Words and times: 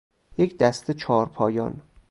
یک 0.37 0.57
دسته 0.57 0.93
چارپایان 0.93 1.81